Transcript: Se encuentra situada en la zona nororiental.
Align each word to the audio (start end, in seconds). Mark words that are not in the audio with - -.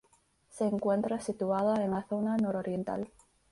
Se 0.49 0.65
encuentra 0.65 1.19
situada 1.19 1.83
en 1.85 1.91
la 1.91 2.01
zona 2.07 2.35
nororiental. 2.35 3.11